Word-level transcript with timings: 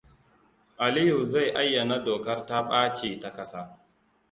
Aliyu 0.77 1.25
zai 1.25 1.49
ayyana 1.51 1.97
dokar 2.05 2.45
ta-baci 2.45 3.19
ta 3.19 3.31
kasa. 3.33 3.77